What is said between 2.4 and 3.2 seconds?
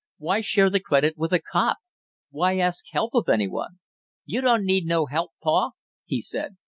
ask help